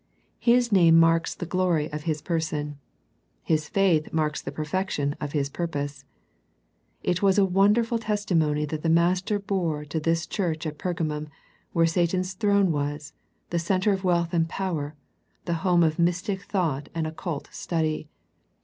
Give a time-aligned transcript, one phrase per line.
[0.39, 2.79] His name marks the glory of His Person.
[3.43, 6.05] His faith marks the perfection of His purpose.
[7.03, 11.27] It was a wonderful testimony that the Master bore to this church at Perga mum,
[11.71, 13.13] where Satan's throne was,
[13.51, 14.95] the centre of wealth and power,
[15.45, 18.09] the home of mystic thought and occult study.